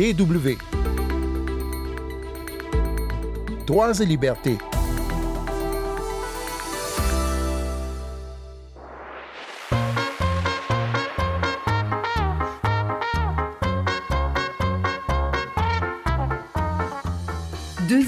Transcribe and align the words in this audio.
DW. 0.00 0.56
Droits 3.66 4.00
et 4.00 4.06
libertés. 4.06 4.56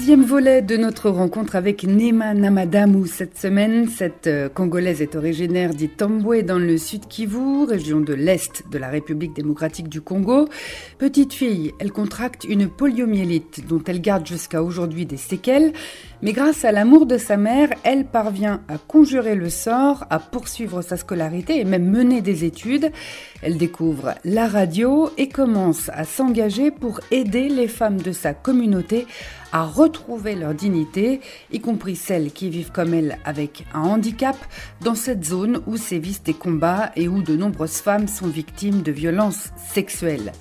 Deuxième 0.03 0.25
volet 0.25 0.61
de 0.61 0.75
notre 0.75 1.09
rencontre 1.09 1.55
avec 1.55 1.85
Nema 1.85 2.33
Namadamou 2.33 3.05
cette 3.05 3.37
semaine. 3.37 3.87
Cette 3.87 4.27
euh, 4.27 4.49
Congolaise 4.49 5.01
est 5.01 5.15
originaire 5.15 5.73
d'Itambwe 5.73 6.43
dans 6.43 6.59
le 6.59 6.77
sud 6.77 7.07
Kivu, 7.07 7.63
région 7.63 8.01
de 8.01 8.13
l'Est 8.13 8.65
de 8.69 8.77
la 8.77 8.89
République 8.89 9.33
démocratique 9.33 9.87
du 9.87 10.01
Congo. 10.01 10.49
Petite 10.97 11.31
fille, 11.31 11.71
elle 11.79 11.93
contracte 11.93 12.43
une 12.43 12.67
poliomyélite 12.67 13.65
dont 13.65 13.81
elle 13.87 14.01
garde 14.01 14.27
jusqu'à 14.27 14.61
aujourd'hui 14.61 15.05
des 15.05 15.15
séquelles. 15.15 15.71
Mais 16.23 16.31
grâce 16.31 16.63
à 16.63 16.71
l'amour 16.71 17.05
de 17.05 17.17
sa 17.17 17.35
mère, 17.35 17.67
elle 17.83 18.05
parvient 18.05 18.61
à 18.69 18.77
conjurer 18.77 19.35
le 19.35 19.49
sort, 19.49 20.05
à 20.09 20.19
poursuivre 20.19 20.81
sa 20.81 20.95
scolarité 20.95 21.59
et 21.59 21.65
même 21.65 21.85
mener 21.85 22.21
des 22.21 22.45
études. 22.45 22.93
Elle 23.41 23.57
découvre 23.57 24.15
la 24.23 24.47
radio 24.47 25.09
et 25.17 25.27
commence 25.27 25.89
à 25.89 26.05
s'engager 26.05 26.71
pour 26.71 27.01
aider 27.11 27.49
les 27.49 27.67
femmes 27.67 28.01
de 28.01 28.13
sa 28.13 28.33
communauté 28.33 29.05
à 29.51 29.65
retrouver 29.65 30.35
leur 30.35 30.53
dignité, 30.53 31.19
y 31.51 31.59
compris 31.59 31.97
celles 31.97 32.31
qui 32.31 32.49
vivent 32.49 32.71
comme 32.71 32.93
elle 32.93 33.17
avec 33.25 33.65
un 33.73 33.81
handicap, 33.81 34.37
dans 34.79 34.95
cette 34.95 35.25
zone 35.25 35.61
où 35.67 35.75
sévissent 35.75 36.23
des 36.23 36.33
combats 36.33 36.93
et 36.95 37.09
où 37.09 37.21
de 37.21 37.35
nombreuses 37.35 37.81
femmes 37.81 38.07
sont 38.07 38.27
victimes 38.27 38.81
de 38.81 38.93
violences 38.93 39.49
sexuelles. 39.73 40.31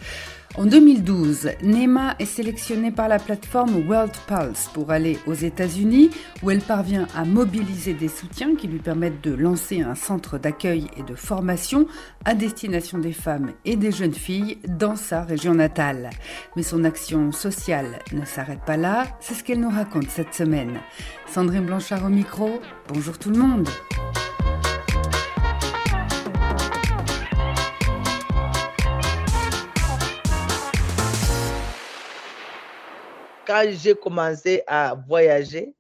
En 0.59 0.67
2012, 0.67 1.53
Nema 1.63 2.15
est 2.19 2.27
sélectionnée 2.27 2.91
par 2.91 3.09
la 3.09 3.19
plateforme 3.19 3.89
World 3.89 4.13
Pulse 4.27 4.69
pour 4.75 4.91
aller 4.91 5.19
aux 5.27 5.33
États-Unis 5.33 6.11
où 6.43 6.51
elle 6.51 6.61
parvient 6.61 7.07
à 7.17 7.25
mobiliser 7.25 7.95
des 7.95 8.09
soutiens 8.09 8.55
qui 8.55 8.69
lui 8.69 8.79
permettent 8.79 9.25
de 9.25 9.33
lancer 9.35 9.81
un 9.81 9.95
centre 9.95 10.37
d'accueil 10.37 10.89
et 10.99 11.05
de 11.05 11.15
formation 11.15 11.87
à 12.27 12.35
destination 12.35 12.99
des 12.99 13.15
femmes 13.15 13.53
et 13.65 13.77
des 13.77 13.93
jeunes 13.93 14.13
filles 14.13 14.59
dans 14.69 14.95
sa 14.95 15.23
région 15.23 15.55
natale. 15.55 16.11
Mais 16.55 16.63
son 16.63 16.85
action 16.85 17.33
sociale 17.33 18.01
ne 18.13 18.27
s'arrête 18.27 18.65
pas 18.67 18.77
là, 18.77 19.07
c'est 19.21 19.35
ce 19.35 19.45
qu'elle 19.45 19.61
nous 19.61 19.71
raconte 19.71 20.11
cette 20.11 20.35
semaine. 20.35 20.81
Sandrine 21.27 21.65
Blanchard 21.65 22.05
au 22.05 22.11
micro, 22.11 22.61
bonjour 22.89 23.19
tout 23.19 23.31
le 23.31 23.39
monde. 23.39 23.69
Quand 33.47 33.65
j'ai 33.71 33.95
commencé 33.95 34.63
à 34.67 34.95
voyager, 35.07 35.75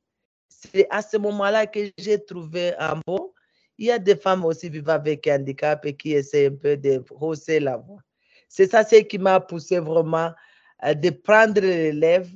c'est 0.49 0.87
à 0.91 1.03
ce 1.03 1.17
moment-là 1.17 1.67
que 1.67 1.91
j'ai 1.99 2.23
trouvé 2.25 2.75
un 2.79 3.01
bon. 3.07 3.33
Il 3.79 3.87
y 3.87 3.91
a 3.91 3.99
des 3.99 4.17
femmes 4.17 4.45
aussi 4.45 4.69
vivant 4.69 4.93
avec 4.93 5.27
un 5.27 5.41
handicap 5.41 5.85
et 5.87 5.97
qui 5.97 6.13
essaient 6.13 6.47
un 6.47 6.55
peu 6.55 6.77
de 6.77 7.03
hausser 7.11 7.59
la 7.59 7.77
voix. 7.77 8.01
C'est 8.49 8.71
ça 8.71 8.85
ce 8.85 8.97
qui 8.97 9.19
m'a 9.19 9.41
poussé 9.41 9.79
vraiment 9.79 10.33
de 10.83 11.11
prendre 11.11 11.61
l'élève 11.61 12.29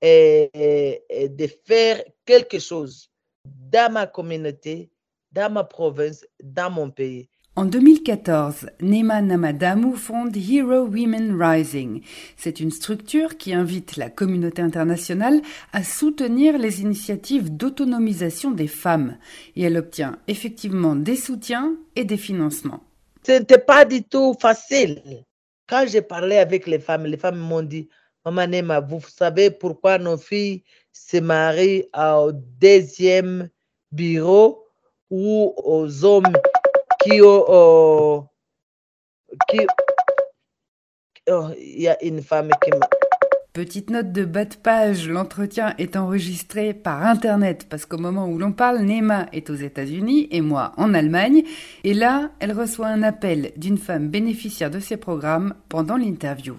et, 0.00 0.50
et, 0.54 1.04
et 1.08 1.28
de 1.28 1.46
faire 1.66 2.02
quelque 2.24 2.58
chose 2.58 3.10
dans 3.44 3.92
ma 3.92 4.06
communauté, 4.06 4.90
dans 5.32 5.52
ma 5.52 5.64
province, 5.64 6.24
dans 6.42 6.70
mon 6.70 6.90
pays. 6.90 7.28
En 7.58 7.64
2014, 7.64 8.68
Nema 8.82 9.22
Namadamu 9.22 9.96
fonde 9.96 10.36
Hero 10.36 10.84
Women 10.84 11.42
Rising. 11.42 12.02
C'est 12.36 12.60
une 12.60 12.70
structure 12.70 13.38
qui 13.38 13.54
invite 13.54 13.96
la 13.96 14.10
communauté 14.10 14.60
internationale 14.60 15.40
à 15.72 15.82
soutenir 15.82 16.58
les 16.58 16.82
initiatives 16.82 17.56
d'autonomisation 17.56 18.50
des 18.50 18.66
femmes. 18.66 19.16
Et 19.56 19.62
elle 19.62 19.78
obtient 19.78 20.18
effectivement 20.28 20.96
des 20.96 21.16
soutiens 21.16 21.74
et 21.94 22.04
des 22.04 22.18
financements. 22.18 22.84
Ce 23.26 23.32
n'était 23.32 23.56
pas 23.56 23.86
du 23.86 24.02
tout 24.02 24.34
facile. 24.38 25.00
Quand 25.66 25.86
j'ai 25.88 26.02
parlé 26.02 26.36
avec 26.36 26.66
les 26.66 26.78
femmes, 26.78 27.06
les 27.06 27.16
femmes 27.16 27.38
m'ont 27.38 27.62
dit, 27.62 27.88
Maman 28.26 28.48
Nema, 28.48 28.80
vous 28.80 29.00
savez 29.00 29.50
pourquoi 29.50 29.96
nos 29.96 30.18
filles 30.18 30.62
se 30.92 31.16
marient 31.16 31.86
au 31.96 32.32
deuxième 32.32 33.48
bureau 33.92 34.62
ou 35.08 35.54
aux 35.56 36.04
hommes 36.04 36.36
oh, 37.22 37.44
oh, 37.48 38.24
Petite 43.52 43.90
note 43.90 44.12
de 44.12 44.24
bas 44.24 44.44
de 44.44 44.54
page, 44.54 45.08
l'entretien 45.08 45.74
est 45.78 45.96
enregistré 45.96 46.74
par 46.74 47.06
Internet 47.06 47.66
parce 47.70 47.86
qu'au 47.86 47.96
moment 47.96 48.26
où 48.26 48.38
l'on 48.38 48.52
parle, 48.52 48.80
Nema 48.80 49.26
est 49.32 49.50
aux 49.50 49.54
États-Unis 49.54 50.28
et 50.30 50.40
moi 50.40 50.72
en 50.76 50.92
Allemagne. 50.94 51.42
Et 51.84 51.94
là, 51.94 52.30
elle 52.38 52.52
reçoit 52.52 52.88
un 52.88 53.02
appel 53.02 53.52
d'une 53.56 53.78
femme 53.78 54.08
bénéficiaire 54.08 54.70
de 54.70 54.80
ces 54.80 54.96
programmes 54.96 55.54
pendant 55.68 55.96
l'interview. 55.96 56.58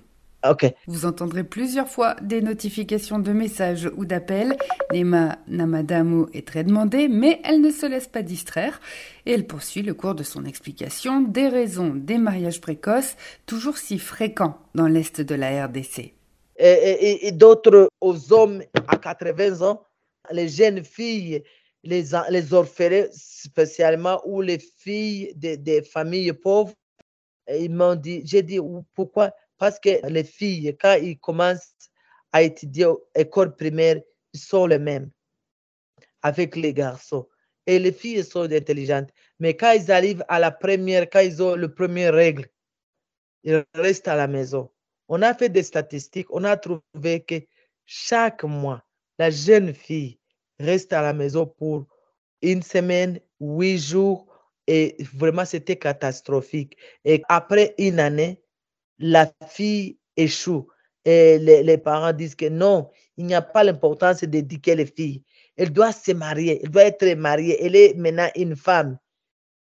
Ok. 0.50 0.74
Vous 0.88 1.06
entendrez 1.06 1.44
plusieurs 1.44 1.88
fois 1.88 2.16
des 2.22 2.42
notifications 2.42 3.20
de 3.20 3.32
messages 3.32 3.90
ou 3.98 4.06
d'appels. 4.06 4.58
Nema 4.94 5.38
Namadamu 5.48 6.26
est 6.34 6.48
très 6.48 6.64
demandée, 6.64 7.08
mais 7.08 7.42
elle 7.44 7.62
ne 7.62 7.72
se 7.72 7.86
laisse 7.86 8.08
pas 8.08 8.22
distraire 8.22 8.80
et 9.26 9.34
elle 9.34 9.48
poursuit 9.48 9.82
le 9.82 9.94
cours 9.94 10.16
de 10.16 10.24
son 10.24 10.46
explication 10.46 11.22
des 11.22 11.48
raisons 11.48 11.94
des 11.96 12.18
mariages 12.18 12.62
précoces, 12.62 13.16
toujours 13.46 13.78
si 13.78 14.00
fréquents 14.00 14.58
dans 14.76 14.88
l'Est 14.88 15.22
de 15.22 15.36
la 15.36 15.66
RDC. 15.66 16.00
Et, 16.00 16.14
et, 16.60 17.28
et 17.28 17.32
d'autres 17.32 17.90
aux 18.02 18.34
hommes 18.34 18.64
à 18.88 18.98
80 18.98 19.62
ans, 19.68 19.84
les 20.32 20.48
jeunes 20.48 20.84
filles, 20.84 21.44
les, 21.84 22.06
les 22.30 22.54
orphelins 22.54 23.08
spécialement, 23.12 24.22
ou 24.26 24.42
les 24.42 24.60
filles 24.60 25.34
des, 25.36 25.58
des 25.58 25.82
familles 25.82 26.34
pauvres. 26.34 26.74
Ils 27.50 27.74
m'ont 27.74 27.96
dit, 27.96 28.22
j'ai 28.26 28.42
dit, 28.42 28.60
pourquoi 28.94 29.32
parce 29.58 29.80
que 29.80 30.06
les 30.08 30.24
filles, 30.24 30.76
quand 30.80 30.98
ils 31.02 31.20
commencent 31.20 31.74
à 32.32 32.44
étudier 32.44 32.86
à 32.86 32.94
l'école 33.16 33.56
primaire, 33.56 34.02
ils 34.34 34.40
sont 34.40 34.66
les 34.66 34.80
mêmes 34.80 35.10
avec 36.22 36.56
les 36.56 36.74
garçons. 36.74 37.28
Et 37.66 37.80
les 37.80 37.92
filles 37.92 38.24
sont 38.24 38.52
intelligentes. 38.52 39.10
Mais 39.40 39.56
quand 39.56 39.72
ils 39.72 39.92
arrivent 39.92 40.24
à 40.30 40.40
la 40.40 40.52
première, 40.52 41.10
quand 41.10 41.20
ils 41.20 41.42
ont 41.44 41.56
le 41.56 41.74
premier 41.74 42.10
règle, 42.10 42.48
ils 43.44 43.64
restent 43.74 44.08
à 44.08 44.16
la 44.16 44.28
maison. 44.28 44.72
On 45.10 45.22
a 45.22 45.34
fait 45.34 45.50
des 45.50 45.64
statistiques, 45.64 46.28
on 46.30 46.44
a 46.44 46.58
trouvé 46.58 47.24
que 47.26 47.36
chaque 47.86 48.44
mois, 48.44 48.84
la 49.20 49.30
jeune 49.30 49.74
fille 49.74 50.20
reste 50.60 50.92
à 50.94 51.02
la 51.02 51.14
maison 51.14 51.46
pour 51.46 51.88
une 52.42 52.62
semaine, 52.62 53.20
huit 53.40 53.80
jours, 53.80 54.28
et 54.68 54.98
vraiment 55.14 55.46
c'était 55.46 55.78
catastrophique. 55.78 56.78
Et 57.06 57.24
après 57.30 57.74
une 57.78 58.00
année, 58.00 58.42
la 59.00 59.32
fille 59.48 59.98
échoue. 60.16 60.68
Et 61.06 61.38
les, 61.40 61.78
parents 61.78 62.12
disent 62.12 62.36
que 62.36 62.50
non, 62.50 62.90
il 63.16 63.26
n'y 63.26 63.36
a 63.36 63.42
pas 63.42 63.64
l'importance 63.64 64.24
d'éduquer 64.24 64.76
les 64.76 64.86
filles. 64.86 65.24
Elle 65.56 65.72
doit 65.72 65.94
se 65.94 66.12
marier, 66.12 66.60
elle 66.62 66.70
doit 66.70 66.84
être 66.84 67.16
mariée. 67.16 67.58
Elle 67.64 67.76
est 67.76 67.94
maintenant 67.96 68.30
une 68.36 68.56
femme. 68.56 68.98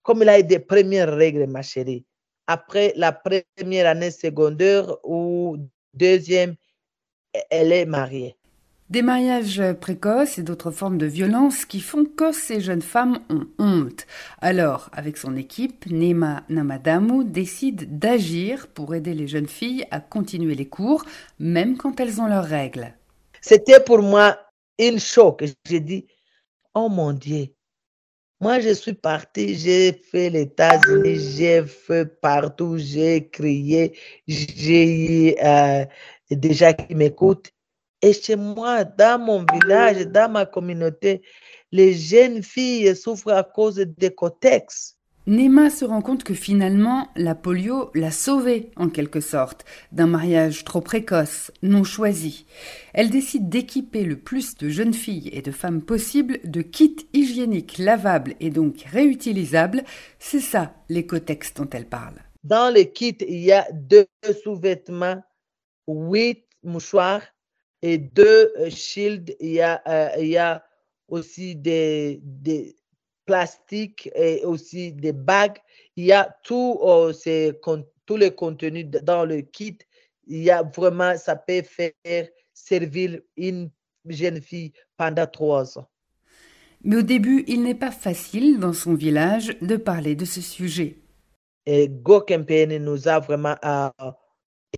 Comme 0.03 0.23
il 0.23 0.29
a 0.29 0.41
des 0.43 0.61
premières 0.61 1.13
règles, 1.13 1.47
ma 1.47 1.63
chérie. 1.63 2.05
Après 2.47 2.93
la 2.97 3.13
première 3.13 3.89
année 3.89 4.11
secondaire 4.11 4.97
ou 5.05 5.57
deuxième, 5.95 6.55
elle 7.51 7.73
est 7.73 7.87
mariée. 7.87 8.37
Des 8.93 9.01
mariages 9.01 9.63
précoces 9.81 10.37
et 10.37 10.43
d'autres 10.43 10.71
formes 10.71 10.99
de 10.99 11.07
violence 11.07 11.65
qui 11.65 11.81
font 11.81 12.05
que 12.05 12.31
ces 12.31 12.61
jeunes 12.61 12.83
femmes 12.83 13.21
ont 13.31 13.47
honte. 13.59 14.07
Alors, 14.43 14.91
avec 14.93 15.17
son 15.17 15.35
équipe, 15.35 15.87
Nema 15.91 16.43
Namadamu 16.51 17.25
décide 17.25 17.99
d'agir 17.99 18.67
pour 18.67 18.95
aider 18.95 19.15
les 19.15 19.27
jeunes 19.27 19.49
filles 19.49 19.87
à 19.91 20.01
continuer 20.01 20.55
les 20.55 20.69
cours, 20.69 21.07
même 21.39 21.79
quand 21.79 22.01
elles 22.01 22.21
ont 22.21 22.27
leurs 22.27 22.45
règles. 22.45 22.93
C'était 23.41 23.81
pour 23.81 24.03
moi 24.03 24.39
un 24.79 24.99
choc. 24.99 25.43
J'ai 25.67 25.81
dit, 25.81 26.07
oh 26.75 26.91
mon 26.91 27.15
Dieu, 27.15 27.47
moi 28.43 28.61
je 28.61 28.75
suis 28.75 28.93
partie, 28.93 29.55
j'ai 29.55 29.95
fait 29.95 30.29
les 30.29 30.43
États-Unis, 30.43 31.19
j'ai 31.35 31.65
fait 31.65 32.05
partout, 32.21 32.77
j'ai 32.77 33.31
crié, 33.31 33.97
j'ai 34.29 35.39
euh, 35.43 35.87
déjà 36.31 36.75
qui 36.75 36.95
m'écoutent. 36.95 37.55
Et 38.03 38.13
chez 38.13 38.35
moi, 38.35 38.83
dans 38.83 39.25
mon 39.25 39.45
village, 39.53 40.09
dans 40.09 40.31
ma 40.31 40.45
communauté, 40.45 41.23
les 41.71 41.95
jeunes 41.95 42.43
filles 42.43 42.97
souffrent 42.97 43.33
à 43.33 43.45
cause 43.45 43.77
des 43.77 44.11
contextes. 44.11 44.99
Nema 45.29 45.71
se 45.71 45.85
rend 45.85 46.03
compte 46.03 46.25
que 46.25 46.35
finalement, 46.35 47.09
la 47.15 47.37
polio 47.37 47.93
l'a 47.95 48.11
sauvée, 48.11 48.73
en 48.75 48.89
quelque 48.89 49.21
sorte, 49.21 49.65
d'un 49.93 50.09
mariage 50.09 50.65
trop 50.65 50.81
précoce, 50.81 51.53
non 51.63 51.85
choisi. 51.85 52.45
Elle 52.93 53.09
décide 53.09 53.49
d'équiper 53.49 54.03
le 54.03 54.17
plus 54.17 54.57
de 54.57 54.69
jeunes 54.69 54.95
filles 54.95 55.31
et 55.33 55.41
de 55.41 55.53
femmes 55.53 55.81
possibles 55.81 56.41
de 56.43 56.61
kits 56.61 57.07
hygiéniques 57.13 57.79
lavables 57.79 58.35
et 58.41 58.51
donc 58.51 58.83
réutilisables. 58.91 59.85
C'est 60.19 60.41
ça, 60.41 60.75
l'écotex 60.89 61.55
dont 61.55 61.71
elle 61.71 61.87
parle. 61.87 62.17
Dans 62.43 62.75
les 62.75 62.91
kits, 62.91 63.17
il 63.21 63.45
y 63.45 63.53
a 63.53 63.65
deux 63.71 64.07
sous-vêtements, 64.43 65.23
huit 65.87 66.45
mouchoirs 66.65 67.23
et 67.83 67.99
deux 67.99 68.53
shields. 68.71 69.35
Il 69.41 69.53
y 69.53 69.61
a, 69.61 70.19
il 70.19 70.29
y 70.29 70.39
a 70.39 70.65
aussi 71.09 71.55
des, 71.57 72.21
des 72.23 72.77
plastiques 73.27 74.11
et 74.15 74.45
aussi 74.45 74.93
des 74.93 75.13
bagues. 75.13 75.59
Il 75.97 76.05
y 76.05 76.13
a 76.13 76.35
tout, 76.45 76.81
ces, 77.13 77.61
tous 78.07 78.17
les 78.17 78.31
contenus 78.31 78.87
dans 78.87 79.25
le 79.25 79.43
kit. 79.43 79.79
Il 80.27 80.43
y 80.43 80.51
a 80.51 80.63
vraiment, 80.63 81.17
ça 81.17 81.37
peut 81.37 81.63
faire 81.63 82.29
servir 82.55 83.21
une 83.37 83.71
jeune 84.07 84.41
fille 84.41 84.73
pendant 84.97 85.27
trois 85.27 85.79
ans. 85.79 85.89
Mais 86.85 86.97
au 86.97 87.03
début, 87.03 87.45
il 87.47 87.63
n'est 87.63 87.77
pas 87.77 87.93
facile 87.93 88.59
dans 88.59 88.73
son 88.73 88.95
village 88.95 89.57
de 89.61 89.77
parler 89.77 90.17
de 90.17 90.25
ce 90.25 90.41
sujet. 90.41 90.99
Et 91.65 91.89
Go 91.89 92.25
nous 92.81 93.09
a 93.09 93.21
vraiment 93.21 93.57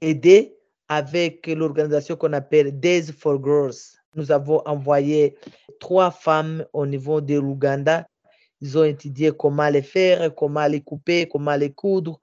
aidé 0.02 0.58
avec 0.88 1.46
l'organisation 1.46 2.16
qu'on 2.16 2.32
appelle 2.32 2.78
Days 2.78 3.12
for 3.12 3.42
Girls. 3.42 3.74
Nous 4.14 4.30
avons 4.30 4.62
envoyé 4.66 5.36
trois 5.80 6.10
femmes 6.10 6.64
au 6.72 6.86
niveau 6.86 7.20
de 7.20 7.34
l'Ouganda. 7.34 8.06
Ils 8.60 8.78
ont 8.78 8.84
étudié 8.84 9.32
comment 9.32 9.68
les 9.68 9.82
faire, 9.82 10.34
comment 10.34 10.66
les 10.66 10.80
couper, 10.80 11.28
comment 11.28 11.56
les 11.56 11.72
coudre. 11.72 12.20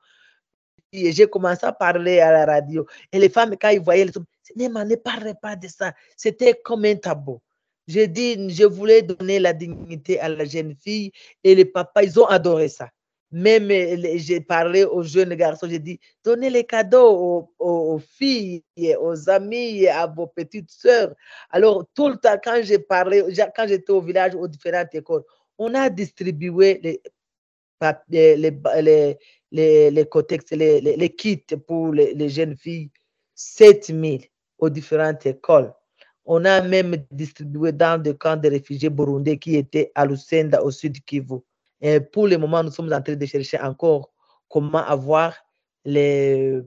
Et 0.94 1.12
j'ai 1.12 1.28
commencé 1.28 1.66
à 1.66 1.72
parler 1.72 2.20
à 2.20 2.32
la 2.32 2.46
radio. 2.46 2.86
Et 3.12 3.20
les 3.20 3.30
femmes, 3.30 3.56
quand 3.60 3.70
ils 3.70 3.80
voyaient 3.80 4.06
les 4.06 4.18
hommes, 4.18 4.26
ne 4.56 4.96
parlez 4.96 5.34
pas 5.42 5.56
de 5.56 5.68
ça. 5.68 5.94
C'était 6.18 6.60
comme 6.64 6.86
un 6.86 6.96
tabou. 6.96 7.42
J'ai 7.88 8.08
dit, 8.08 8.50
je 8.50 8.64
voulais 8.64 9.02
donner 9.02 9.40
la 9.40 9.54
dignité 9.54 10.20
à 10.20 10.30
la 10.30 10.46
jeune 10.46 10.76
fille 10.76 11.12
et 11.44 11.56
les 11.56 11.66
papas, 11.66 12.04
ils 12.04 12.20
ont 12.20 12.26
adoré 12.26 12.70
ça. 12.70 12.90
Même 13.32 13.70
j'ai 14.18 14.42
parlé 14.42 14.84
aux 14.84 15.04
jeunes 15.04 15.36
garçons, 15.36 15.68
j'ai 15.70 15.80
dit, 15.80 16.00
donnez 16.24 16.50
les 16.50 16.66
cadeaux 16.66 17.50
aux, 17.60 18.00
filles, 18.00 18.62
aux 19.00 19.30
amis, 19.30 19.88
à 19.88 20.06
vos 20.06 20.28
petites 20.28 20.70
sœurs. 20.70 21.16
Alors, 21.50 21.86
tout 21.94 22.10
le 22.10 22.18
temps, 22.18 22.38
quand 22.44 22.60
j'ai 22.62 22.80
parlé, 22.80 23.24
quand 23.56 23.68
j'étais 23.68 23.92
au 23.92 24.02
village, 24.02 24.36
aux 24.36 24.50
différentes 24.50 24.94
écoles, 24.94 25.24
on 25.58 25.74
a 25.76 25.90
distribué 25.90 26.80
les, 26.84 27.02
les, 28.10 28.36
les, 28.36 29.18
les, 29.52 29.92
les, 29.92 31.10
kits 31.10 31.46
pour 31.68 31.94
les, 31.94 32.30
jeunes 32.30 32.58
filles, 32.58 32.90
7000 33.36 34.26
aux 34.60 34.70
différentes 34.70 35.26
écoles. 35.26 35.74
On 36.26 36.46
a 36.46 36.62
même 36.62 36.98
distribué 37.12 37.72
dans 37.72 38.02
des 38.02 38.16
camps 38.16 38.38
de 38.38 38.50
réfugiés 38.50 38.90
burundais 38.90 39.38
qui 39.38 39.56
étaient 39.56 39.92
à 39.96 40.06
Lucenda, 40.06 40.64
au 40.64 40.72
sud 40.72 41.04
Kivu. 41.06 41.40
Et 41.82 42.00
pour 42.00 42.28
le 42.28 42.38
moment, 42.38 42.64
nous 42.64 42.72
sommes 42.72 42.92
en 42.94 43.02
train 43.02 43.16
de 43.16 43.26
chercher 43.26 43.60
encore 43.60 44.12
comment 44.50 44.86
avoir 44.86 45.34
les, 45.86 46.60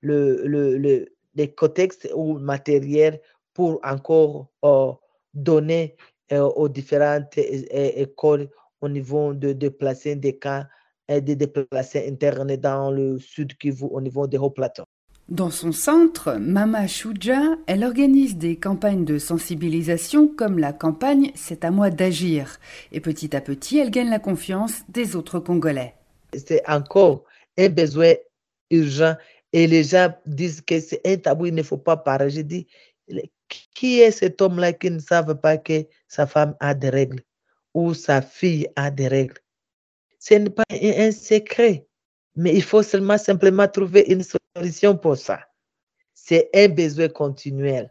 le, 0.00 0.46
le, 0.46 1.08
les 1.34 1.54
contextes 1.54 2.08
ou 2.14 2.38
matériels 2.38 3.20
pour 3.54 3.80
encore 3.84 4.48
euh, 4.64 4.92
donner 5.34 5.96
euh, 6.32 6.42
aux 6.42 6.68
différentes 6.68 7.36
écoles 7.36 8.48
au 8.80 8.88
niveau 8.88 9.34
de 9.34 9.52
déplacer 9.52 10.16
des 10.16 10.38
camps 10.38 10.64
et 11.08 11.20
de 11.20 11.34
déplacer 11.34 12.08
internes 12.08 12.56
dans 12.56 12.90
le 12.90 13.18
sud 13.18 13.56
Kivu 13.58 13.86
au 13.90 14.00
niveau 14.00 14.26
des 14.26 14.38
hauts 14.38 14.50
plateaux. 14.50 14.84
Dans 15.28 15.50
son 15.50 15.72
centre, 15.72 16.36
Mama 16.38 16.86
Shuja, 16.86 17.56
elle 17.66 17.84
organise 17.84 18.36
des 18.36 18.56
campagnes 18.56 19.04
de 19.04 19.18
sensibilisation 19.18 20.26
comme 20.26 20.58
la 20.58 20.72
campagne 20.72 21.30
C'est 21.36 21.64
à 21.64 21.70
moi 21.70 21.90
d'agir. 21.90 22.58
Et 22.90 23.00
petit 23.00 23.34
à 23.34 23.40
petit, 23.40 23.78
elle 23.78 23.90
gagne 23.90 24.10
la 24.10 24.18
confiance 24.18 24.82
des 24.88 25.14
autres 25.14 25.38
Congolais. 25.38 25.94
C'est 26.34 26.68
encore 26.68 27.24
un 27.56 27.68
besoin 27.68 28.14
urgent 28.70 29.14
et 29.52 29.66
les 29.66 29.84
gens 29.84 30.12
disent 30.26 30.60
que 30.60 30.80
c'est 30.80 31.00
un 31.06 31.16
tabou, 31.16 31.46
il 31.46 31.54
ne 31.54 31.62
faut 31.62 31.78
pas 31.78 31.96
parler. 31.96 32.28
Je 32.28 32.40
dis, 32.40 32.66
qui 33.74 34.00
est 34.00 34.10
cet 34.10 34.42
homme-là 34.42 34.72
qui 34.72 34.90
ne 34.90 34.98
savent 34.98 35.36
pas 35.36 35.56
que 35.56 35.86
sa 36.08 36.26
femme 36.26 36.56
a 36.58 36.74
des 36.74 36.90
règles 36.90 37.20
ou 37.74 37.94
sa 37.94 38.22
fille 38.22 38.66
a 38.76 38.90
des 38.90 39.08
règles? 39.08 39.38
Ce 40.18 40.34
n'est 40.34 40.50
pas 40.50 40.64
un 40.70 41.12
secret, 41.12 41.86
mais 42.34 42.54
il 42.54 42.62
faut 42.62 42.82
seulement 42.82 43.18
simplement 43.18 43.68
trouver 43.68 44.04
une 44.08 44.22
solution 44.22 44.41
pour 45.00 45.16
ça. 45.16 45.40
C'est 46.14 46.50
un 46.54 46.68
besoin 46.68 47.08
continuel. 47.08 47.90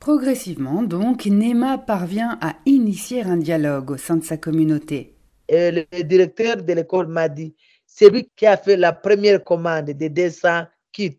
Progressivement, 0.00 0.82
donc, 0.82 1.26
Nema 1.26 1.78
parvient 1.78 2.38
à 2.40 2.56
initier 2.66 3.22
un 3.22 3.36
dialogue 3.36 3.90
au 3.90 3.96
sein 3.96 4.16
de 4.16 4.24
sa 4.24 4.36
communauté. 4.36 5.14
le 5.48 6.02
directeur 6.02 6.56
de 6.62 6.72
l'école 6.72 7.08
m'a 7.08 7.28
dit, 7.28 7.54
c'est 7.86 8.08
lui 8.10 8.30
qui 8.36 8.46
a 8.46 8.56
fait 8.56 8.76
la 8.76 8.92
première 8.92 9.42
commande 9.42 9.86
de 9.86 10.08
200 10.08 10.64
kits. 10.92 11.18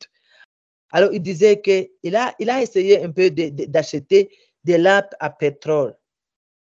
Alors, 0.92 1.10
il 1.14 1.22
disait 1.22 1.62
qu'il 1.62 2.16
a, 2.16 2.34
il 2.40 2.50
a 2.50 2.62
essayé 2.62 3.04
un 3.04 3.12
peu 3.12 3.30
d'acheter 3.30 4.30
des 4.64 4.78
lampes 4.78 5.14
à 5.20 5.30
pétrole 5.30 5.96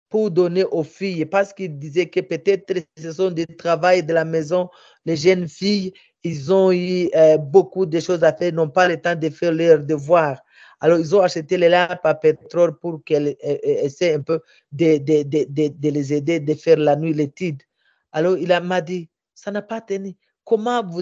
pour 0.09 0.31
donner 0.31 0.63
aux 0.63 0.83
filles, 0.83 1.25
parce 1.25 1.53
qu'il 1.53 1.77
disait 1.77 2.07
que 2.07 2.21
peut-être 2.21 2.73
ce 2.97 3.11
sont 3.11 3.31
des 3.31 3.45
travails 3.45 4.03
de 4.03 4.13
la 4.13 4.23
maison, 4.23 4.69
les 5.05 5.17
jeunes 5.17 5.47
filles, 5.49 5.93
ils 6.23 6.53
ont 6.53 6.71
eu 6.71 7.09
euh, 7.15 7.37
beaucoup 7.37 7.85
de 7.85 7.99
choses 7.99 8.23
à 8.23 8.33
faire, 8.33 8.53
n'ont 8.53 8.69
pas 8.69 8.87
le 8.87 8.99
temps 8.99 9.15
de 9.15 9.29
faire 9.29 9.51
leurs 9.51 9.79
devoirs. 9.79 10.41
Alors, 10.79 10.99
ils 10.99 11.15
ont 11.15 11.21
acheté 11.21 11.57
les 11.57 11.69
lampes 11.69 11.99
à 12.03 12.13
pétrole 12.13 12.77
pour 12.77 13.03
qu'elles 13.03 13.35
euh, 13.43 13.53
euh, 13.53 13.57
essaient 13.63 14.13
un 14.13 14.21
peu 14.21 14.41
de, 14.71 15.89
les 15.89 16.13
aider 16.13 16.39
de 16.39 16.53
faire 16.53 16.77
la 16.77 16.95
nuit 16.95 17.13
l'étude. 17.13 17.63
Alors, 18.11 18.37
il 18.37 18.47
m'a 18.63 18.81
dit, 18.81 19.09
ça 19.33 19.51
n'a 19.51 19.61
pas 19.61 19.81
tenu. 19.81 20.15
Comment 20.43 20.83
vous 20.83 21.01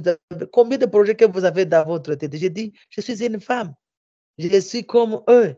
combien 0.52 0.78
de 0.78 0.86
projets 0.86 1.16
que 1.16 1.26
vous 1.26 1.44
avez 1.44 1.66
dans 1.66 1.86
votre 1.86 2.16
tête? 2.16 2.36
J'ai 2.36 2.50
dit, 2.50 2.74
je 2.90 3.02
suis 3.02 3.24
une 3.24 3.40
femme. 3.40 3.74
Je 4.38 4.60
suis 4.60 4.86
comme 4.86 5.22
eux. 5.30 5.56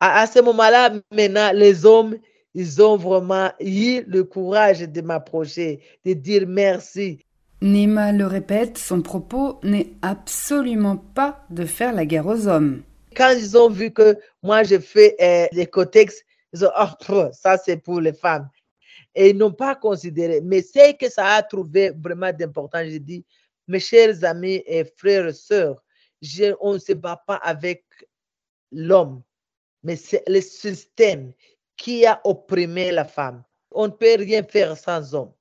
À 0.00 0.26
ce 0.26 0.40
moment-là, 0.40 0.92
maintenant, 1.12 1.50
les 1.52 1.84
hommes, 1.84 2.16
ils 2.54 2.82
ont 2.82 2.96
vraiment 2.96 3.50
eu 3.60 4.02
le 4.06 4.24
courage 4.24 4.80
de 4.80 5.00
m'approcher, 5.00 5.82
de 6.04 6.12
dire 6.14 6.44
merci. 6.46 7.26
Nima 7.62 8.12
le 8.12 8.26
répète, 8.26 8.76
son 8.76 9.00
propos 9.00 9.58
n'est 9.62 9.92
absolument 10.02 10.98
pas 10.98 11.44
de 11.48 11.64
faire 11.64 11.94
la 11.94 12.04
guerre 12.04 12.26
aux 12.26 12.46
hommes. 12.48 12.82
Quand 13.16 13.30
ils 13.30 13.56
ont 13.56 13.70
vu 13.70 13.90
que 13.90 14.18
moi 14.42 14.62
je 14.62 14.78
fais 14.78 15.16
euh, 15.20 15.46
les 15.52 15.66
cotex, 15.66 16.22
ils 16.52 16.64
ont 16.66 16.68
dit, 16.68 17.06
oh, 17.08 17.28
ça 17.32 17.56
c'est 17.56 17.78
pour 17.78 18.00
les 18.00 18.12
femmes. 18.12 18.48
Et 19.14 19.30
ils 19.30 19.36
n'ont 19.36 19.52
pas 19.52 19.74
considéré. 19.74 20.42
Mais 20.42 20.60
c'est 20.60 20.94
que 20.98 21.08
ça 21.08 21.26
a 21.26 21.42
trouvé 21.42 21.90
vraiment 21.90 22.30
d'important. 22.30 22.84
Je 22.84 22.98
dis, 22.98 23.24
mes 23.66 23.80
chers 23.80 24.22
amis 24.24 24.62
et 24.66 24.84
frères 24.96 25.26
et 25.26 25.32
sœurs, 25.32 25.82
on 26.60 26.74
ne 26.74 26.78
se 26.78 26.92
bat 26.92 27.22
pas 27.26 27.36
avec 27.36 27.84
l'homme, 28.70 29.22
mais 29.82 29.96
c'est 29.96 30.22
le 30.26 30.42
système 30.42 31.32
qui 31.76 32.04
a 32.04 32.20
opprimé 32.24 32.92
la 32.92 33.04
femme. 33.04 33.42
On 33.70 33.86
ne 33.86 33.92
peut 33.92 34.16
rien 34.18 34.42
faire 34.42 34.76
sans 34.76 35.14
homme. 35.14 35.32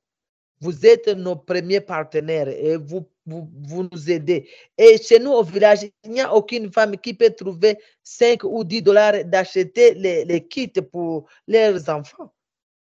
Vous 0.65 0.84
êtes 0.84 1.10
nos 1.10 1.36
premiers 1.36 1.79
partenaires 1.79 2.48
et 2.48 2.75
vous, 2.75 3.07
vous, 3.27 3.88
nous 3.91 4.10
aidez. 4.10 4.50
Et 4.75 4.98
chez 4.98 5.19
nous 5.19 5.29
au 5.31 5.43
village, 5.43 5.81
il 6.03 6.10
n'y 6.10 6.22
a 6.22 6.34
aucune 6.34 6.72
femme 6.72 6.98
qui 6.98 7.13
peut 7.13 7.29
trouver 7.29 7.77
5 8.01 8.43
ou 8.45 8.63
10 8.63 8.81
dollars 8.81 9.24
d'acheter 9.25 9.93
les, 9.93 10.25
les 10.25 10.48
kits 10.48 10.81
pour 10.91 11.27
leurs 11.48 11.88
enfants. 11.88 12.34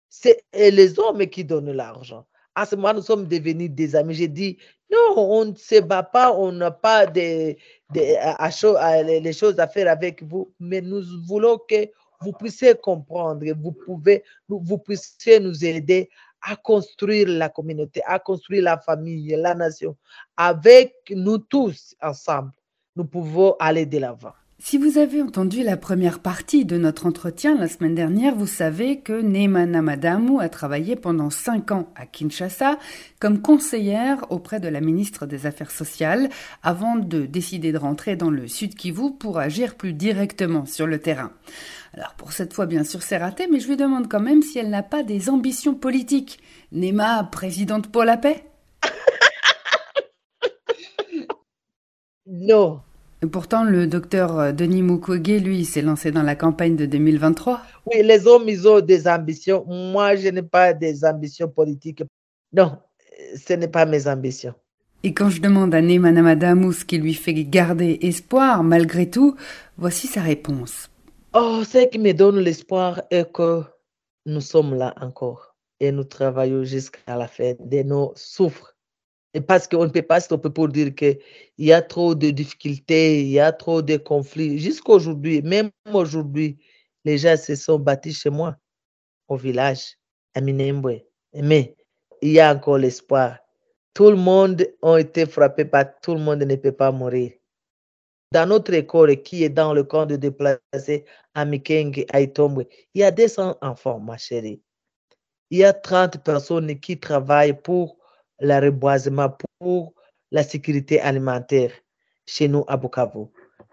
C'est 0.09 0.43
les 0.55 0.99
hommes 0.99 1.27
qui 1.27 1.45
donnent 1.45 1.73
l'argent. 1.73 2.25
À 2.55 2.65
ce 2.65 2.77
moment, 2.77 2.95
nous 2.95 3.03
sommes 3.03 3.27
devenus 3.27 3.71
des 3.71 3.95
amis. 3.95 4.15
J'ai 4.15 4.29
dit, 4.29 4.57
non, 4.91 5.13
on 5.19 5.45
ne 5.45 5.55
se 5.55 5.79
bat 5.81 6.03
pas, 6.03 6.33
on 6.33 6.53
n'a 6.53 6.71
pas 6.71 7.05
de, 7.05 7.55
de, 7.93 9.21
les 9.21 9.33
choses 9.35 9.61
à 9.61 9.69
faire 9.69 9.91
avec 9.91 10.23
vous, 10.23 10.51
mais 10.59 10.81
nous 10.81 11.03
voulons 11.27 11.59
que 11.59 11.91
vous 12.23 12.33
puissiez 12.33 12.75
comprendre, 12.75 13.45
vous 13.61 13.73
pouvez, 13.73 14.25
vous 14.49 14.79
puissiez 14.79 15.39
nous 15.41 15.63
aider 15.63 16.09
à 16.49 16.55
construire 16.55 17.29
la 17.29 17.49
communauté, 17.49 18.01
à 18.07 18.19
construire 18.21 18.63
la 18.63 18.79
famille, 18.79 19.35
la 19.37 19.55
nation. 19.55 19.97
Avec 20.37 20.95
nous 21.11 21.39
tous 21.39 21.97
ensemble, 22.01 22.53
nous 22.95 23.05
pouvons 23.05 23.57
aller 23.59 23.85
de 23.85 23.99
l'avant. 23.99 24.33
Si 24.59 24.79
vous 24.79 24.97
avez 24.97 25.21
entendu 25.21 25.63
la 25.63 25.77
première 25.77 26.19
partie 26.19 26.65
de 26.65 26.79
notre 26.79 27.05
entretien 27.05 27.55
la 27.59 27.69
semaine 27.69 27.95
dernière, 27.95 28.35
vous 28.35 28.47
savez 28.47 29.01
que 29.01 29.13
Neemana 29.13 29.83
Madamu 29.83 30.41
a 30.41 30.49
travaillé 30.49 30.97
pendant 30.97 31.29
cinq 31.29 31.73
ans 31.73 31.93
à 31.95 32.07
Kinshasa 32.07 32.79
comme 33.21 33.43
conseillère 33.43 34.25
auprès 34.33 34.59
de 34.59 34.69
la 34.69 34.81
ministre 34.81 35.27
des 35.27 35.45
Affaires 35.45 35.71
sociales 35.71 36.31
avant 36.63 36.97
de 36.97 37.27
décider 37.27 37.71
de 37.71 37.77
rentrer 37.77 38.17
dans 38.17 38.31
le 38.31 38.49
Sud 38.49 38.75
Kivu 38.75 39.13
pour 39.13 39.39
agir 39.39 39.75
plus 39.75 39.93
directement 39.93 40.65
sur 40.65 40.87
le 40.87 41.01
terrain. 41.01 41.33
Alors 41.93 42.15
pour 42.15 42.33
cette 42.33 42.55
fois, 42.55 42.65
bien 42.65 42.83
sûr, 42.83 43.03
c'est 43.03 43.19
raté, 43.19 43.49
mais 43.53 43.61
je 43.61 43.69
lui 43.69 43.77
demande 43.77 44.09
quand 44.09 44.21
même 44.21 44.41
si 44.41 44.59
elle 44.59 44.71
n'a 44.71 44.83
pas 44.83 45.03
des 45.03 45.29
ambitions 45.29 45.75
politiques. 45.75 46.41
Nema, 46.73 47.25
présidente 47.25 47.89
pour 47.93 48.05
la 48.05 48.17
paix? 48.17 48.43
Non. 52.29 52.81
Pourtant, 53.33 53.65
le 53.65 53.87
docteur 53.87 54.39
euh, 54.39 54.53
Denis 54.53 54.83
Mukwege, 54.83 55.43
lui, 55.43 55.65
s'est 55.65 55.83
lancé 55.83 56.11
dans 56.11 56.23
la 56.23 56.37
campagne 56.37 56.77
de 56.77 56.87
2023. 56.87 57.63
Oui, 57.87 58.03
les 58.03 58.27
hommes, 58.27 58.49
ils 58.49 58.69
ont 58.69 58.81
des 58.81 59.09
ambitions. 59.09 59.65
Moi, 59.67 60.17
je 60.17 60.29
n'ai 60.29 60.43
pas 60.43 60.75
des 60.75 61.05
ambitions 61.05 61.49
politiques. 61.49 62.03
Non, 62.53 62.79
ce 63.35 63.55
n'est 63.55 63.69
pas 63.69 63.87
mes 63.87 64.07
ambitions. 64.07 64.55
Et 65.03 65.15
quand 65.15 65.31
je 65.31 65.41
demande 65.41 65.75
à 65.75 65.81
Neyman 65.81 66.19
Amadamou 66.19 66.73
ce 66.73 66.85
qui 66.85 66.99
lui 66.99 67.15
fait 67.15 67.33
garder 67.33 67.99
espoir 68.03 68.63
malgré 68.63 69.09
tout, 69.09 69.37
voici 69.79 70.07
sa 70.07 70.21
réponse. 70.21 70.91
Oh, 71.33 71.63
ce 71.65 71.87
qui 71.89 71.99
me 71.99 72.13
donne 72.13 72.41
l'espoir 72.41 73.03
est 73.11 73.31
que 73.33 73.63
nous 74.27 74.41
sommes 74.41 74.75
là 74.75 74.95
encore 75.01 75.55
et 75.81 75.93
nous 75.93 76.05
travaillons 76.05 76.65
jusqu'à 76.65 77.17
la 77.17 77.29
fin 77.29 77.55
de 77.61 77.83
nos 77.83 78.13
souffres. 78.17 78.76
Parce 79.41 79.67
qu'on 79.67 79.85
ne 79.85 79.91
peut 79.91 80.03
pas 80.03 80.21
stopper 80.21 80.51
pour 80.51 80.69
dire 80.69 80.95
qu'il 80.95 81.19
y 81.59 81.73
a 81.73 81.83
trop 81.83 82.15
de 82.15 82.31
difficultés, 82.31 83.21
il 83.21 83.29
y 83.29 83.41
a 83.41 83.53
trop 83.53 83.83
de 83.83 83.97
conflits. 83.97 84.59
Jusqu'aujourd'hui, 84.59 85.43
même 85.43 85.71
aujourd'hui, 85.93 86.59
les 87.05 87.19
gens 87.19 87.37
se 87.37 87.55
sont 87.55 87.79
bâtis 87.79 88.15
chez 88.15 88.31
moi, 88.31 88.57
au 89.29 89.37
village, 89.37 89.97
à 90.35 90.41
Minembwe. 90.41 91.03
Mais 91.35 91.77
il 92.23 92.33
y 92.33 92.41
a 92.41 92.55
encore 92.55 92.79
l'espoir. 92.79 93.39
Tout 93.95 94.11
le 94.11 94.17
monde 94.17 94.67
a 94.83 94.99
été 94.99 95.27
frappé 95.27 95.65
par 95.65 95.87
tout 96.01 96.15
le 96.15 96.21
monde 96.21 96.43
ne 96.43 96.57
peut 96.57 96.73
pas 96.73 96.93
mourir. 96.93 97.33
Dans 98.33 98.47
notre 98.47 98.75
école 98.75 99.23
qui 99.23 99.45
est 99.45 99.49
dans 99.49 99.73
le 99.73 99.85
camp 99.85 100.05
de 100.05 100.17
déplacés 100.17 101.05
à 101.35 101.45
Mikenge, 101.45 102.05
à 102.13 102.21
Itombwe, 102.21 102.67
il 102.95 103.01
y 103.01 103.05
a 103.05 103.11
200 103.11 103.57
enfants, 103.63 104.01
ma 104.01 104.19
chérie. 104.19 104.61
Il 105.51 105.59
y 105.59 105.65
a 105.65 105.73
30 105.73 106.23
personnes 106.25 106.79
qui 106.81 106.99
travaillent 106.99 107.59
pour 107.59 107.97
le 108.41 108.61
reboisement, 108.61 109.37
pour 109.59 109.95
la 110.31 110.43
sécurité 110.43 111.01
alimentaire 111.01 111.73
chez 112.27 112.49
nous 112.49 112.65
à 112.69 112.77
Bukavu. 112.77 113.27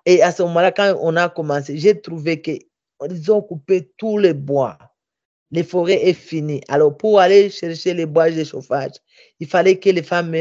Et 0.05 0.22
à 0.22 0.32
ce 0.32 0.43
moment-là, 0.43 0.72
quand 0.72 0.98
on 1.01 1.15
a 1.15 1.29
commencé, 1.29 1.77
j'ai 1.77 2.00
trouvé 2.00 2.41
qu'ils 2.41 3.32
ont 3.32 3.41
coupé 3.41 3.91
tous 3.98 4.17
les 4.17 4.34
bois. 4.34 4.77
Les 5.51 5.63
forêts 5.63 6.08
est 6.08 6.13
fini. 6.13 6.62
Alors, 6.67 6.98
pour 6.98 7.20
aller 7.20 7.50
chercher 7.50 7.93
les 7.93 8.05
bois 8.05 8.32
de 8.32 8.43
chauffage, 8.43 8.93
il 9.39 9.48
fallait 9.48 9.77
que 9.77 9.89
les 9.89 10.03
femmes 10.03 10.36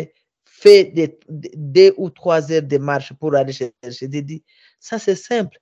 fassent 0.45 0.87
deux 1.29 1.93
ou 1.97 2.11
trois 2.11 2.51
heures 2.51 2.63
de 2.63 2.79
marche 2.79 3.13
pour 3.15 3.35
aller 3.35 3.53
chercher. 3.53 3.75
J'ai 3.87 4.09
dit, 4.09 4.43
ça 4.81 4.99
c'est 4.99 5.17
simple. 5.17 5.59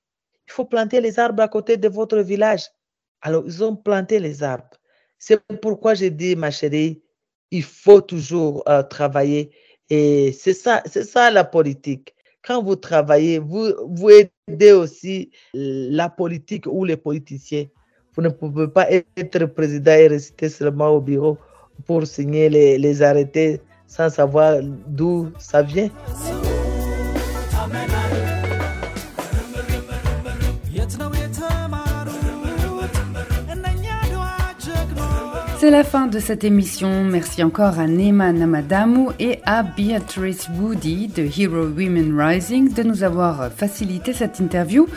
Il 0.46 0.52
faut 0.52 0.64
planter 0.64 1.00
les 1.00 1.18
arbres 1.18 1.42
à 1.42 1.48
côté 1.48 1.76
de 1.76 1.88
votre 1.88 2.18
village. 2.20 2.64
Alors, 3.22 3.44
ils 3.46 3.62
ont 3.62 3.76
planté 3.76 4.18
les 4.18 4.42
arbres. 4.42 4.70
C'est 5.18 5.40
pourquoi 5.60 5.94
j'ai 5.94 6.10
dit, 6.10 6.34
ma 6.36 6.50
chérie, 6.50 7.02
il 7.50 7.62
faut 7.62 8.00
toujours 8.00 8.62
euh, 8.68 8.82
travailler. 8.82 9.50
Et 9.88 10.32
c'est 10.32 10.54
ça, 10.54 10.82
ça 10.86 11.30
la 11.30 11.44
politique. 11.44 12.14
Quand 12.42 12.62
vous 12.62 12.76
travaillez, 12.76 13.38
vous, 13.38 13.72
vous 13.86 14.10
aidez 14.48 14.72
aussi 14.72 15.30
la 15.52 16.08
politique 16.08 16.66
ou 16.66 16.84
les 16.84 16.96
politiciens. 16.96 17.66
Vous 18.14 18.22
ne 18.22 18.28
pouvez 18.28 18.68
pas 18.68 18.86
être 18.90 19.46
président 19.46 19.92
et 19.92 20.08
rester 20.08 20.48
seulement 20.48 20.88
au 20.88 21.00
bureau 21.00 21.38
pour 21.86 22.06
signer 22.06 22.48
les, 22.48 22.78
les 22.78 23.02
arrêtés 23.02 23.60
sans 23.86 24.08
savoir 24.08 24.60
d'où 24.86 25.30
ça 25.38 25.62
vient. 25.62 25.90
C'est 35.60 35.70
la 35.70 35.84
fin 35.84 36.06
de 36.06 36.18
cette 36.20 36.42
émission. 36.42 37.04
Merci 37.04 37.44
encore 37.44 37.78
à 37.78 37.86
Nema 37.86 38.32
Namadamu 38.32 39.08
et 39.18 39.40
à 39.44 39.62
Beatrice 39.62 40.48
Woody 40.58 41.08
de 41.08 41.22
Hero 41.22 41.66
Women 41.66 42.18
Rising 42.18 42.72
de 42.72 42.82
nous 42.82 43.02
avoir 43.02 43.52
facilité 43.52 44.14
cette 44.14 44.40
interview. 44.40 44.88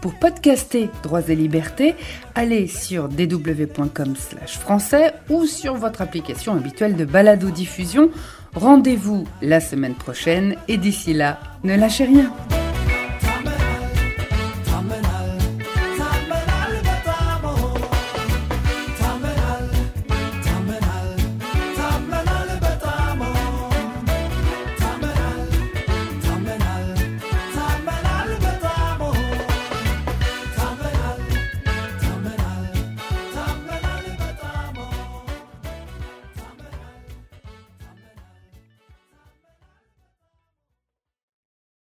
Pour 0.00 0.14
podcaster 0.14 0.90
Droits 1.02 1.28
et 1.28 1.34
Libertés, 1.34 1.96
allez 2.36 2.68
sur 2.68 3.08
dw.com 3.08 4.14
français 4.46 5.12
ou 5.28 5.44
sur 5.44 5.74
votre 5.74 6.02
application 6.02 6.52
habituelle 6.52 6.94
de 6.94 7.04
balado-diffusion. 7.04 8.08
Rendez-vous 8.54 9.26
la 9.40 9.58
semaine 9.58 9.96
prochaine 9.96 10.54
et 10.68 10.76
d'ici 10.76 11.14
là, 11.14 11.40
ne 11.64 11.74
lâchez 11.74 12.04
rien. 12.04 12.32